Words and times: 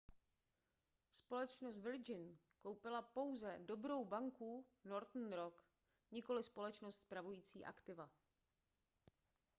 společnost 1.11 1.77
virgin 1.79 2.37
koupila 2.61 3.01
pouze 3.01 3.59
dobrou 3.61 4.05
banku 4.05 4.65
northern 4.85 5.33
rock 5.33 5.65
nikoliv 6.11 6.45
společnost 6.45 7.01
spravující 7.01 7.65
aktiva 7.65 8.09